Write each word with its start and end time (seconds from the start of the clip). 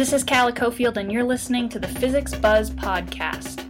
This 0.00 0.12
is 0.12 0.24
Calla 0.24 0.52
Cofield, 0.52 0.96
and 0.96 1.12
you're 1.12 1.24
listening 1.24 1.68
to 1.68 1.78
the 1.78 1.86
Physics 1.86 2.34
Buzz 2.34 2.70
podcast. 2.70 3.66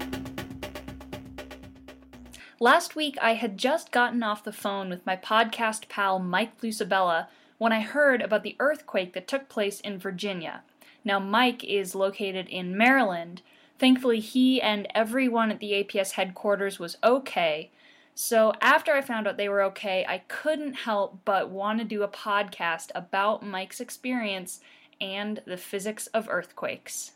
Last 2.60 2.94
week, 2.94 3.16
I 3.20 3.34
had 3.34 3.58
just 3.58 3.90
gotten 3.90 4.22
off 4.22 4.44
the 4.44 4.52
phone 4.52 4.90
with 4.90 5.04
my 5.04 5.16
podcast 5.16 5.88
pal 5.88 6.18
Mike 6.18 6.60
Lucibella 6.60 7.28
when 7.58 7.72
I 7.72 7.80
heard 7.80 8.22
about 8.22 8.42
the 8.42 8.54
earthquake 8.60 9.12
that 9.14 9.26
took 9.26 9.48
place 9.48 9.80
in 9.80 9.98
Virginia. 9.98 10.62
Now, 11.04 11.18
Mike 11.18 11.64
is 11.64 11.94
located 11.94 12.46
in 12.48 12.76
Maryland. 12.76 13.42
Thankfully, 13.78 14.20
he 14.20 14.60
and 14.60 14.86
everyone 14.94 15.50
at 15.50 15.58
the 15.58 15.72
APS 15.72 16.12
headquarters 16.12 16.78
was 16.78 16.98
okay. 17.02 17.70
So, 18.14 18.52
after 18.60 18.92
I 18.92 19.00
found 19.00 19.26
out 19.26 19.36
they 19.36 19.48
were 19.48 19.62
okay, 19.62 20.04
I 20.06 20.18
couldn't 20.28 20.74
help 20.74 21.20
but 21.24 21.50
want 21.50 21.78
to 21.78 21.84
do 21.84 22.02
a 22.02 22.08
podcast 22.08 22.90
about 22.94 23.42
Mike's 23.44 23.80
experience 23.80 24.60
and 25.00 25.40
the 25.46 25.56
physics 25.56 26.06
of 26.08 26.28
earthquakes. 26.28 27.12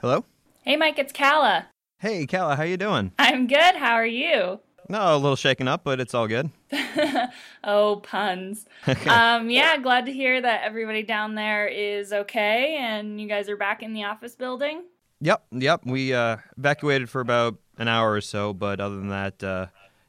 Hello? 0.00 0.24
Hey, 0.62 0.76
Mike, 0.76 0.98
it's 0.98 1.12
Calla. 1.12 1.66
Hey, 1.98 2.24
Calla, 2.26 2.56
how 2.56 2.62
you 2.62 2.78
doing? 2.78 3.12
I'm 3.18 3.46
good. 3.46 3.76
How 3.76 3.92
are 3.92 4.06
you? 4.06 4.60
No, 4.88 5.14
a 5.14 5.18
little 5.18 5.36
shaken 5.36 5.68
up, 5.68 5.84
but 5.84 6.00
it's 6.00 6.14
all 6.14 6.26
good. 6.26 6.50
oh, 7.64 7.96
puns. 8.02 8.64
um, 9.06 9.50
yeah, 9.50 9.76
glad 9.76 10.06
to 10.06 10.12
hear 10.12 10.40
that 10.40 10.62
everybody 10.64 11.02
down 11.02 11.34
there 11.34 11.68
is 11.68 12.12
okay 12.12 12.76
and 12.80 13.20
you 13.20 13.28
guys 13.28 13.48
are 13.48 13.56
back 13.56 13.82
in 13.82 13.92
the 13.92 14.04
office 14.04 14.34
building. 14.34 14.82
Yep, 15.20 15.44
yep. 15.52 15.82
We 15.84 16.14
uh, 16.14 16.38
evacuated 16.56 17.10
for 17.10 17.20
about 17.20 17.56
an 17.78 17.88
hour 17.88 18.12
or 18.12 18.20
so, 18.20 18.52
but 18.52 18.80
other 18.80 18.96
than 18.96 19.08
that, 19.08 19.42
uh, 19.42 19.66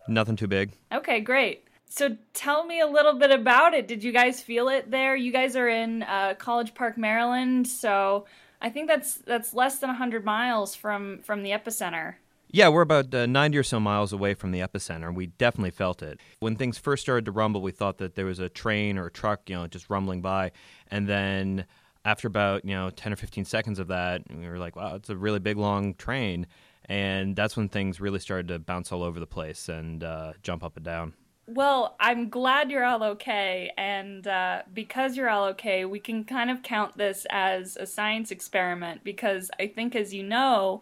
nothing 0.07 0.35
too 0.35 0.47
big. 0.47 0.71
Okay, 0.91 1.19
great. 1.19 1.65
So 1.89 2.15
tell 2.33 2.65
me 2.65 2.79
a 2.79 2.87
little 2.87 3.13
bit 3.13 3.31
about 3.31 3.73
it. 3.73 3.87
Did 3.87 4.03
you 4.03 4.13
guys 4.13 4.41
feel 4.41 4.69
it 4.69 4.89
there? 4.89 5.15
You 5.15 5.33
guys 5.33 5.57
are 5.57 5.67
in 5.67 6.03
uh, 6.03 6.35
College 6.37 6.73
Park, 6.73 6.97
Maryland, 6.97 7.67
so 7.67 8.25
I 8.61 8.69
think 8.69 8.87
that's 8.87 9.15
that's 9.15 9.53
less 9.53 9.79
than 9.79 9.89
100 9.89 10.23
miles 10.23 10.73
from 10.73 11.19
from 11.23 11.43
the 11.43 11.51
epicenter. 11.51 12.15
Yeah, 12.53 12.67
we're 12.67 12.81
about 12.81 13.13
uh, 13.13 13.25
90 13.25 13.57
or 13.57 13.63
so 13.63 13.79
miles 13.79 14.11
away 14.11 14.33
from 14.33 14.51
the 14.51 14.59
epicenter. 14.59 15.13
We 15.13 15.27
definitely 15.27 15.71
felt 15.71 16.03
it. 16.03 16.19
When 16.39 16.57
things 16.57 16.77
first 16.77 17.01
started 17.01 17.23
to 17.25 17.31
rumble, 17.31 17.61
we 17.61 17.71
thought 17.71 17.97
that 17.99 18.15
there 18.15 18.25
was 18.25 18.39
a 18.39 18.49
train 18.49 18.97
or 18.97 19.05
a 19.05 19.11
truck, 19.11 19.49
you 19.49 19.55
know, 19.55 19.67
just 19.67 19.89
rumbling 19.89 20.21
by. 20.21 20.51
And 20.89 21.07
then 21.07 21.65
after 22.05 22.27
about, 22.27 22.65
you 22.65 22.73
know, 22.75 22.89
10 22.89 23.13
or 23.13 23.15
15 23.15 23.45
seconds 23.45 23.79
of 23.79 23.87
that, 23.87 24.23
we 24.29 24.47
were 24.47 24.57
like, 24.57 24.75
wow, 24.75 24.95
it's 24.95 25.09
a 25.09 25.15
really 25.15 25.39
big, 25.39 25.57
long 25.57 25.93
train. 25.95 26.47
And 26.85 27.35
that's 27.35 27.55
when 27.55 27.69
things 27.69 28.01
really 28.01 28.19
started 28.19 28.47
to 28.49 28.59
bounce 28.59 28.91
all 28.91 29.03
over 29.03 29.19
the 29.19 29.27
place 29.27 29.69
and 29.69 30.03
uh, 30.03 30.33
jump 30.41 30.63
up 30.63 30.75
and 30.77 30.85
down. 30.85 31.13
Well, 31.47 31.95
I'm 31.99 32.29
glad 32.29 32.71
you're 32.71 32.85
all 32.85 33.03
okay. 33.03 33.71
And 33.77 34.25
uh, 34.25 34.63
because 34.73 35.17
you're 35.17 35.29
all 35.29 35.45
okay, 35.49 35.85
we 35.85 35.99
can 35.99 36.23
kind 36.23 36.49
of 36.49 36.63
count 36.63 36.97
this 36.97 37.25
as 37.29 37.77
a 37.77 37.85
science 37.85 38.31
experiment 38.31 39.03
because 39.03 39.51
I 39.59 39.67
think, 39.67 39.95
as 39.95 40.13
you 40.13 40.23
know, 40.23 40.81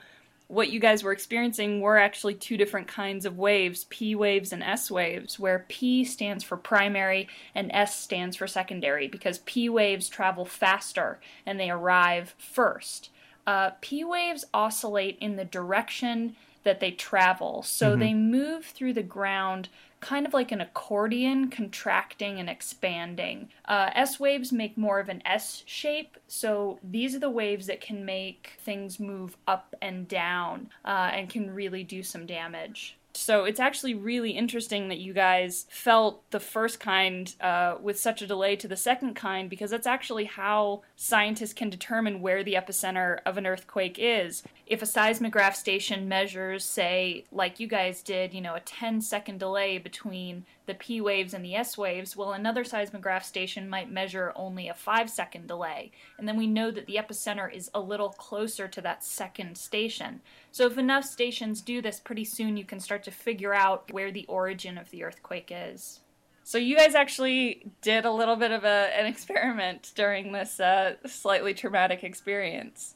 what 0.50 0.72
you 0.72 0.80
guys 0.80 1.04
were 1.04 1.12
experiencing 1.12 1.80
were 1.80 2.00
actually 2.00 2.34
two 2.34 2.58
different 2.58 2.88
kinds 2.88 3.24
of 3.24 3.38
waves 3.38 3.86
P 3.86 4.16
waves 4.16 4.52
and 4.52 4.64
S 4.64 4.90
waves, 4.90 5.40
where 5.40 5.66
P 5.70 6.04
stands 6.04 6.44
for 6.44 6.58
primary 6.58 7.30
and 7.54 7.72
S 7.72 8.00
stands 8.00 8.36
for 8.36 8.48
secondary 8.48 9.08
because 9.08 9.38
P 9.46 9.70
waves 9.70 10.10
travel 10.10 10.46
faster 10.46 11.20
and 11.46 11.60
they 11.60 11.70
arrive 11.70 12.34
first. 12.40 13.12
Uh, 13.46 13.72
P 13.80 14.04
waves 14.04 14.44
oscillate 14.52 15.20
in 15.22 15.36
the 15.36 15.46
direction 15.46 16.36
that 16.64 16.80
they 16.80 16.92
travel, 16.92 17.62
so 17.62 17.92
mm-hmm. 17.92 18.00
they 18.00 18.14
move 18.16 18.66
through 18.66 18.94
the 18.94 19.04
ground 19.04 19.70
kind 20.00 20.26
of 20.26 20.34
like 20.34 20.52
an 20.52 20.62
accordion, 20.62 21.50
contracting 21.50 22.40
and 22.40 22.50
expanding. 22.50 23.50
Uh, 23.66 23.90
S 23.94 24.20
waves 24.20 24.52
make 24.52 24.78
more 24.78 25.00
of 25.00 25.10
an 25.10 25.22
S 25.26 25.64
shape, 25.66 26.18
so 26.28 26.80
these 26.84 27.16
are 27.16 27.20
the 27.20 27.30
waves 27.30 27.68
that 27.68 27.82
can 27.82 28.06
make 28.06 28.54
things 28.60 29.00
move 29.00 29.38
up 29.48 29.76
and 29.82 30.08
down 30.08 30.70
uh, 30.86 31.12
and 31.14 31.30
can 31.30 31.52
really 31.54 31.84
do 31.84 32.04
some 32.04 32.26
damage. 32.26 32.99
So 33.20 33.44
it's 33.44 33.60
actually 33.60 33.96
really 33.96 34.32
interesting 34.32 34.88
that 34.88 35.00
you 35.00 35.12
guys 35.12 35.66
felt 35.70 36.24
the 36.32 36.40
first 36.40 36.80
kind 36.80 37.34
uh, 37.42 37.76
with 37.82 38.00
such 38.00 38.22
a 38.22 38.28
delay 38.28 38.56
to 38.56 38.68
the 38.68 38.78
second 38.78 39.16
kind 39.16 39.50
because 39.50 39.72
that's 39.72 39.86
actually 39.86 40.24
how 40.24 40.84
scientists 40.96 41.54
can 41.54 41.70
determine 41.70 42.22
where 42.22 42.46
the 42.46 42.54
epicenter 42.54 43.20
of 43.26 43.38
an 43.38 43.46
earthquake 43.46 43.98
is. 44.00 44.42
If 44.66 44.82
a 44.82 44.86
seismograph 44.86 45.56
station 45.56 46.08
measures, 46.08 46.64
say, 46.64 47.26
like 47.32 47.60
you 47.60 47.68
guys 47.68 48.02
did, 48.02 48.34
you 48.34 48.40
know, 48.40 48.56
a 48.56 48.62
10 48.62 49.02
second 49.02 49.40
delay 49.40 49.80
between 49.80 50.46
the 50.66 50.76
P 50.76 51.02
waves 51.02 51.34
and 51.34 51.44
the 51.44 51.56
S 51.56 51.78
waves, 51.78 52.16
well, 52.16 52.34
another 52.34 52.64
seismograph 52.64 53.26
station 53.26 53.68
might 53.68 53.92
measure 53.92 54.32
only 54.36 54.70
a 54.70 54.74
five 54.74 55.10
second 55.10 55.48
delay. 55.48 55.92
And 56.18 56.28
then 56.28 56.38
we 56.38 56.48
know 56.48 56.72
that 56.72 56.86
the 56.86 56.96
epicenter 56.96 57.52
is 57.52 57.70
a 57.74 57.82
little 57.82 58.10
closer 58.10 58.68
to 58.68 58.82
that 58.82 59.04
second 59.04 59.58
station. 59.58 60.22
So 60.52 60.68
if 60.68 60.78
enough 60.78 61.06
stations 61.06 61.62
do 61.62 61.82
this, 61.82 62.00
pretty 62.00 62.26
soon 62.26 62.56
you 62.56 62.66
can 62.66 62.80
start 62.80 63.04
to 63.10 63.16
figure 63.16 63.54
out 63.54 63.92
where 63.92 64.12
the 64.12 64.26
origin 64.28 64.78
of 64.78 64.90
the 64.92 65.04
earthquake 65.04 65.52
is. 65.54 66.02
So 66.44 66.58
you 66.58 66.76
guys 66.76 66.96
actually 66.96 67.72
did 67.82 68.06
a 68.06 68.12
little 68.12 68.36
bit 68.36 68.52
of 68.52 68.64
a, 68.64 68.90
an 68.98 69.06
experiment 69.06 69.92
during 69.96 70.32
this 70.32 70.60
uh, 70.60 70.96
slightly 71.06 71.54
traumatic 71.54 72.04
experience. 72.04 72.96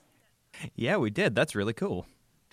Yeah, 0.75 0.97
we 0.97 1.09
did. 1.09 1.35
That's 1.35 1.55
really 1.55 1.73
cool. 1.73 2.05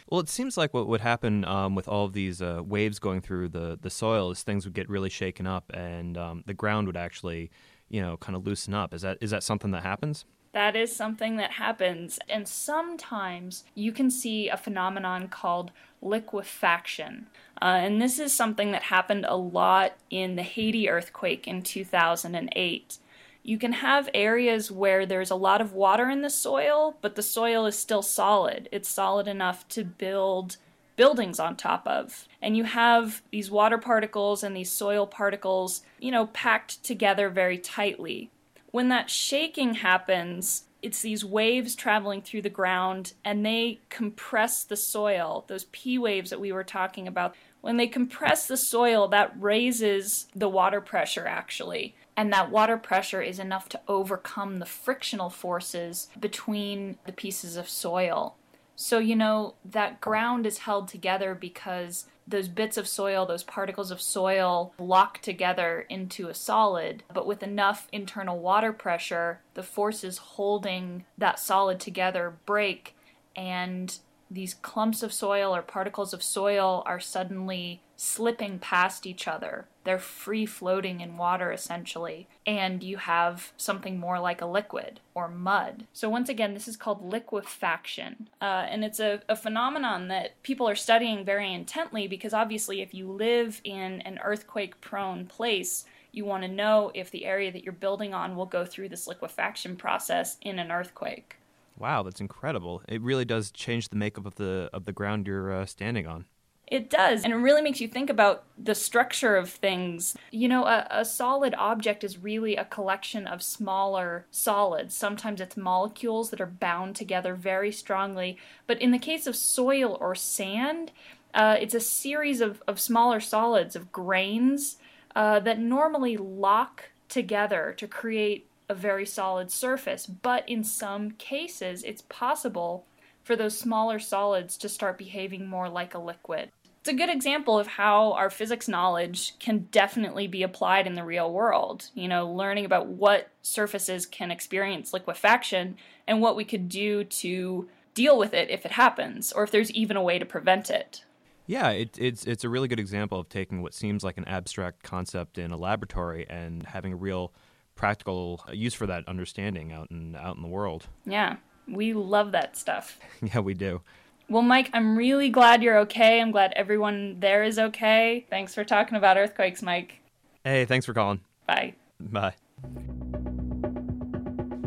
Well, 0.09 0.21
it 0.21 0.29
seems 0.29 0.57
like 0.57 0.75
what 0.75 0.89
would 0.89 1.01
happen 1.01 1.45
um, 1.45 1.75
with 1.75 1.87
all 1.87 2.05
of 2.05 2.13
these 2.15 2.43
uh, 2.43 2.63
waves 2.65 2.99
going 2.99 3.21
through 3.21 3.51
the, 3.51 3.79
the 3.81 3.91
soil 3.91 4.31
is 4.31 4.43
things 4.43 4.65
would 4.65 4.75
get 4.75 4.89
really 4.89 5.11
shaken 5.11 5.47
up, 5.47 5.71
and 5.73 6.19
um, 6.19 6.43
the 6.47 6.55
ground 6.55 6.89
would 6.89 6.97
actually, 6.97 7.51
you 7.89 8.01
know, 8.01 8.17
kind 8.17 8.35
of 8.35 8.45
loosen 8.45 8.75
up. 8.75 8.93
Is 8.93 9.03
that 9.03 9.19
is 9.21 9.31
that 9.31 9.45
something 9.45 9.71
that 9.71 9.85
happens? 9.85 10.25
That 10.53 10.75
is 10.75 10.95
something 10.95 11.37
that 11.37 11.53
happens, 11.53 12.19
and 12.29 12.49
sometimes 12.49 13.65
you 13.75 13.93
can 13.93 14.11
see 14.11 14.49
a 14.49 14.57
phenomenon 14.57 15.29
called 15.29 15.71
liquefaction. 16.03 17.29
Uh, 17.63 17.79
and 17.83 18.03
this 18.03 18.19
is 18.19 18.35
something 18.35 18.73
that 18.73 18.85
happened 18.85 19.27
a 19.29 19.37
lot 19.37 19.93
in 20.11 20.35
the 20.35 20.43
Haiti 20.43 20.89
earthquake 20.89 21.47
in 21.47 21.63
2008 21.63 22.99
you 23.43 23.59
can 23.59 23.73
have 23.73 24.11
areas 24.13 24.71
where 24.71 25.07
there's 25.07 25.31
a 25.31 25.37
lot 25.37 25.61
of 25.61 25.73
water 25.73 26.11
in 26.11 26.23
the 26.23 26.31
soil, 26.31 26.97
but 27.01 27.15
the 27.15 27.23
soil 27.23 27.67
is 27.67 27.79
still 27.79 28.03
solid. 28.03 28.69
It's 28.71 28.89
solid 28.89 29.27
enough 29.27 29.67
to 29.69 29.85
build 29.85 30.59
buildings 30.97 31.41
on 31.41 31.57
top 31.57 31.87
of. 31.87 32.29
And 32.43 32.57
you 32.57 32.65
have 32.65 33.23
these 33.31 33.51
water 33.51 33.79
particles 33.79 34.43
and 34.43 34.55
these 34.55 34.71
soil 34.71 35.07
particles, 35.07 35.83
you 35.99 36.11
know, 36.11 36.27
packed 36.27 36.85
together 36.85 37.31
very 37.31 37.57
tightly. 37.57 38.31
When 38.71 38.89
that 38.89 39.11
shaking 39.11 39.75
happens, 39.75 40.65
it's 40.83 41.03
these 41.03 41.25
waves 41.25 41.75
traveling 41.75 42.23
through 42.23 42.43
the 42.43 42.49
ground 42.49 43.13
and 43.25 43.45
they 43.45 43.81
compress 43.89 44.65
the 44.65 44.77
soil, 44.77 45.45
those 45.49 45.65
P 45.65 45.99
waves 45.99 46.31
that 46.31 46.41
we 46.41 46.53
were 46.53 46.65
talking 46.65 47.07
about. 47.07 47.35
When 47.61 47.77
they 47.77 47.87
compress 47.87 48.47
the 48.47 48.57
soil, 48.57 49.09
that 49.09 49.35
raises 49.39 50.27
the 50.35 50.49
water 50.49 50.81
pressure 50.81 51.27
actually 51.27 51.95
and 52.17 52.33
that 52.33 52.51
water 52.51 52.77
pressure 52.77 53.23
is 53.23 53.39
enough 53.39 53.69
to 53.71 53.81
overcome 53.89 54.59
the 54.59 54.67
frictional 54.67 55.31
forces 55.31 56.09
between 56.19 56.99
the 57.07 57.13
pieces 57.13 57.57
of 57.57 57.69
soil. 57.69 58.37
So, 58.83 58.99
you 58.99 59.15
know, 59.15 59.57
that 59.63 60.01
ground 60.01 60.47
is 60.47 60.61
held 60.61 60.89
together 60.89 61.35
because 61.35 62.07
those 62.27 62.49
bits 62.49 62.79
of 62.79 62.89
soil, 62.89 63.27
those 63.27 63.43
particles 63.43 63.91
of 63.91 64.01
soil, 64.01 64.73
lock 64.79 65.21
together 65.21 65.85
into 65.91 66.29
a 66.29 66.35
solid. 66.35 67.03
But 67.13 67.27
with 67.27 67.43
enough 67.43 67.89
internal 67.93 68.39
water 68.39 68.73
pressure, 68.73 69.43
the 69.53 69.63
forces 69.63 70.17
holding 70.17 71.05
that 71.19 71.39
solid 71.39 71.79
together 71.79 72.39
break, 72.47 72.97
and 73.37 73.99
these 74.31 74.55
clumps 74.55 75.03
of 75.03 75.13
soil 75.13 75.55
or 75.55 75.61
particles 75.61 76.15
of 76.15 76.23
soil 76.23 76.83
are 76.87 77.01
suddenly 77.01 77.83
slipping 77.97 78.59
past 78.59 79.07
each 79.07 79.29
other. 79.29 79.67
They're 79.91 79.99
free 79.99 80.47
floating 80.47 81.01
in 81.01 81.17
water 81.17 81.51
essentially, 81.51 82.29
and 82.47 82.81
you 82.81 82.99
have 82.99 83.53
something 83.57 83.99
more 83.99 84.21
like 84.21 84.41
a 84.41 84.47
liquid 84.47 85.01
or 85.17 85.27
mud. 85.27 85.89
So, 85.93 86.09
once 86.09 86.29
again, 86.29 86.55
this 86.55 86.69
is 86.69 86.77
called 86.77 87.03
liquefaction, 87.03 88.29
uh, 88.41 88.67
and 88.71 88.85
it's 88.85 89.01
a, 89.01 89.21
a 89.29 89.35
phenomenon 89.35 90.07
that 90.07 90.41
people 90.45 90.69
are 90.69 90.77
studying 90.77 91.25
very 91.25 91.53
intently 91.53 92.07
because 92.07 92.33
obviously, 92.33 92.83
if 92.83 92.95
you 92.95 93.11
live 93.11 93.61
in 93.65 94.01
an 94.03 94.21
earthquake 94.23 94.81
prone 94.81 95.27
place, 95.27 95.87
you 96.13 96.25
want 96.25 96.45
to 96.45 96.49
know 96.49 96.93
if 96.95 97.11
the 97.11 97.25
area 97.25 97.51
that 97.51 97.65
you're 97.65 97.73
building 97.73 98.15
on 98.15 98.37
will 98.37 98.47
go 98.47 98.65
through 98.65 98.91
this 98.91 99.09
liquefaction 99.09 99.75
process 99.75 100.37
in 100.41 100.61
an 100.61 100.71
earthquake. 100.71 101.35
Wow, 101.77 102.05
that's 102.05 102.21
incredible. 102.21 102.81
It 102.87 103.03
really 103.03 103.25
does 103.25 103.51
change 103.51 103.89
the 103.89 103.97
makeup 103.97 104.25
of 104.25 104.37
the 104.37 104.71
of 104.73 104.85
the 104.85 104.93
ground 104.93 105.27
you're 105.27 105.53
uh, 105.53 105.67
standing 105.67 106.07
on. 106.07 106.27
It 106.71 106.89
does, 106.89 107.25
and 107.25 107.33
it 107.33 107.37
really 107.37 107.63
makes 107.63 107.81
you 107.81 107.89
think 107.89 108.09
about 108.09 108.45
the 108.57 108.77
structure 108.77 109.35
of 109.35 109.51
things. 109.51 110.17
You 110.31 110.47
know, 110.47 110.67
a, 110.67 110.87
a, 110.89 111.05
solid 111.05 111.53
object 111.59 112.05
is 112.05 112.17
really 112.17 112.55
a 112.55 112.65
collection 112.65 113.27
of 113.27 113.43
smaller 113.43 114.25
solids. 114.31 114.95
Sometimes 114.95 115.41
it's 115.41 115.57
molecules 115.57 116.31
that 116.31 116.41
are 116.41 116.47
bound 116.47 116.95
together 116.95 117.35
very 117.35 117.73
strongly, 117.73 118.39
but 118.69 118.81
in 118.81 118.93
the 118.93 119.01
case 119.01 119.27
of 119.27 119.35
soil 119.35 119.99
or 120.01 120.15
sand, 120.15 120.93
uh, 121.35 121.57
it's 121.61 121.75
a 121.75 121.81
series 121.81 122.41
of, 122.41 122.63
of 122.69 122.79
smaller 122.79 123.19
solids, 123.19 123.75
of 123.75 123.91
grains 123.91 124.77
uh, 125.17 125.41
that 125.41 125.59
normally 125.59 126.17
lock 126.17 126.91
together 127.09 127.75
to 127.79 127.89
create 127.89 128.47
a 128.69 128.75
very 128.75 129.05
solid 129.05 129.51
surface, 129.51 130.07
but 130.07 130.49
in 130.49 130.63
some 130.63 131.11
cases, 131.13 131.83
it's 131.83 132.03
possible 132.03 132.85
for 133.25 133.37
those 133.37 133.59
smaller 133.59 133.99
solids 133.99 134.57
to 134.57 134.69
start 134.69 134.97
behaving 134.97 135.47
more 135.47 135.69
like 135.69 135.95
a 135.95 135.99
liquid. 135.99 136.51
It's 136.81 136.89
a 136.89 136.95
good 136.95 137.11
example 137.11 137.59
of 137.59 137.67
how 137.67 138.13
our 138.13 138.31
physics 138.31 138.67
knowledge 138.67 139.39
can 139.39 139.69
definitely 139.71 140.27
be 140.27 140.43
applied 140.43 140.87
in 140.87 140.95
the 140.95 141.05
real 141.05 141.31
world. 141.31 141.91
You 141.95 142.09
know, 142.09 142.31
learning 142.31 142.65
about 142.65 142.87
what 142.87 143.29
surfaces 143.43 144.07
can 144.07 144.31
experience 144.31 144.95
liquefaction 144.95 145.77
and 146.07 146.23
what 146.23 146.37
we 146.37 146.45
could 146.45 146.71
do 146.71 147.05
to 147.05 147.69
deal 147.93 148.17
with 148.19 148.33
it 148.33 148.49
if 148.49 148.65
it 148.65 148.73
happens, 148.73 149.31
or 149.31 149.43
if 149.43 149.51
there's 149.51 149.71
even 149.73 149.97
a 149.99 150.03
way 150.03 150.19
to 150.19 150.25
prevent 150.25 150.71
it. 150.71 151.05
Yeah, 151.47 151.71
it, 151.71 151.99
it's 151.99 152.25
it's 152.25 152.45
a 152.45 152.49
really 152.49 152.69
good 152.69 152.81
example 152.81 153.19
of 153.19 153.29
taking 153.29 153.61
what 153.61 153.75
seems 153.75 154.03
like 154.03 154.17
an 154.17 154.25
abstract 154.27 154.83
concept 154.83 155.37
in 155.37 155.51
a 155.51 155.57
laboratory 155.57 156.27
and 156.31 156.65
having 156.65 156.93
a 156.93 156.97
real 156.97 157.33
practical 157.75 158.45
uh, 158.49 158.53
use 158.53 158.73
for 158.73 158.87
that 158.87 159.07
understanding 159.09 159.73
out 159.73 159.91
in 159.91 160.17
out 160.17 160.37
in 160.37 160.43
the 160.43 160.49
world. 160.49 160.87
Yeah, 161.05 161.37
we 161.69 161.93
love 161.93 162.33
that 162.33 162.57
stuff. 162.57 162.99
yeah, 163.23 163.41
we 163.41 163.55
do. 163.55 163.83
Well, 164.31 164.43
Mike, 164.43 164.71
I'm 164.73 164.97
really 164.97 165.29
glad 165.29 165.61
you're 165.61 165.79
okay. 165.81 166.21
I'm 166.21 166.31
glad 166.31 166.53
everyone 166.55 167.19
there 167.19 167.43
is 167.43 167.59
okay. 167.59 168.27
Thanks 168.31 168.55
for 168.55 168.63
talking 168.63 168.97
about 168.97 169.17
earthquakes, 169.17 169.61
Mike. 169.61 169.99
Hey, 170.45 170.65
thanks 170.65 170.87
for 170.87 170.95
calling. 170.95 171.21
Bye. 171.49 171.75
Bye. 171.99 172.35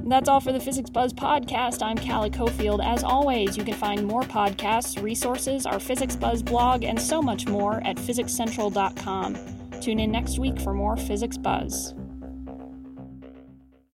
That's 0.06 0.28
all 0.28 0.42
for 0.42 0.52
the 0.52 0.60
Physics 0.60 0.90
Buzz 0.90 1.14
podcast. 1.14 1.82
I'm 1.82 1.98
Calla 1.98 2.30
Cofield. 2.30 2.86
As 2.86 3.06
always, 3.06 3.56
you 3.56 3.64
can 3.64 3.76
find 3.76 4.06
more 4.06 4.24
podcasts, 4.24 5.02
resources, 5.02 5.66
our 5.66 5.80
Physics 5.80 6.18
Buzz 6.18 6.44
blog, 6.44 6.84
and 6.84 7.00
so 7.00 7.22
much 7.22 7.48
more 7.48 7.82
at 7.86 7.96
physicscentral.com. 7.96 9.80
Tune 9.80 10.00
in 10.02 10.12
next 10.12 10.40
week 10.40 10.60
for 10.60 10.74
more 10.74 10.98
Physics 10.98 11.38
Buzz. 11.38 11.94